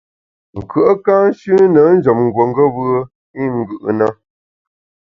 [0.57, 2.87] Nkùe’ ka nshüne njem nguongeb’e
[3.41, 4.07] i ngù’ na.